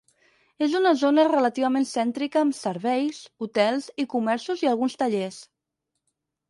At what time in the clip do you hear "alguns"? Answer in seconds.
4.75-5.01